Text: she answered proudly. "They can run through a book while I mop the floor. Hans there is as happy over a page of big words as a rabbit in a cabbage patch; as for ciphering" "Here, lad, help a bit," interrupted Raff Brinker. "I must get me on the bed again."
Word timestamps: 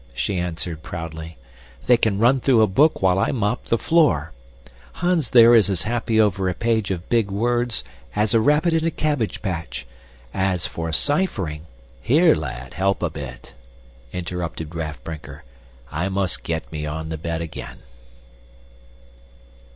she 0.15 0.39
answered 0.39 0.81
proudly. 0.81 1.37
"They 1.85 1.95
can 1.95 2.17
run 2.17 2.39
through 2.39 2.63
a 2.63 2.65
book 2.65 3.03
while 3.03 3.19
I 3.19 3.29
mop 3.31 3.65
the 3.65 3.77
floor. 3.77 4.31
Hans 4.93 5.29
there 5.29 5.53
is 5.53 5.69
as 5.69 5.83
happy 5.83 6.19
over 6.19 6.49
a 6.49 6.55
page 6.55 6.89
of 6.89 7.07
big 7.07 7.29
words 7.29 7.83
as 8.15 8.33
a 8.33 8.39
rabbit 8.39 8.73
in 8.73 8.83
a 8.83 8.89
cabbage 8.89 9.43
patch; 9.43 9.85
as 10.33 10.65
for 10.65 10.91
ciphering" 10.91 11.67
"Here, 12.01 12.33
lad, 12.33 12.73
help 12.73 13.03
a 13.03 13.11
bit," 13.11 13.53
interrupted 14.11 14.73
Raff 14.73 15.03
Brinker. 15.03 15.43
"I 15.91 16.09
must 16.09 16.41
get 16.41 16.71
me 16.71 16.87
on 16.87 17.09
the 17.09 17.17
bed 17.19 17.41
again." 17.43 17.83